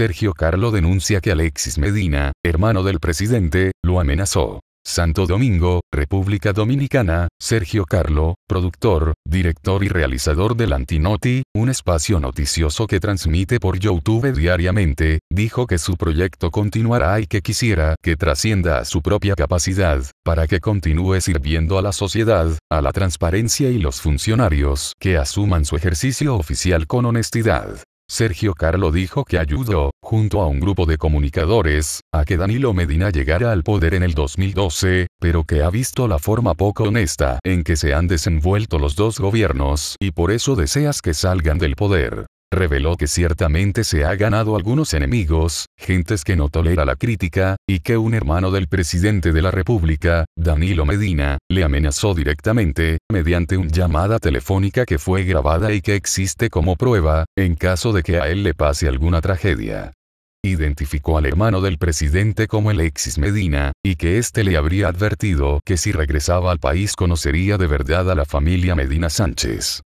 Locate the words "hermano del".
2.42-3.00, 48.14-48.66, 61.26-61.76